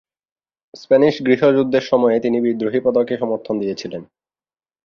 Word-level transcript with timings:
Spanish 0.73 1.15
গৃহ 1.21 1.41
যুদ্ধের 1.55 1.85
সময়ে 1.91 2.17
তিনি 2.19 2.37
বিদ্রোহী 2.41 2.79
পক্ষকে 2.85 3.15
সমর্থন 3.17 3.55
দিয়েছিলেন। 3.59 4.01